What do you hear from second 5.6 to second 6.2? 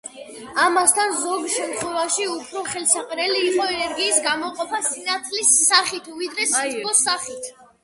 სახით,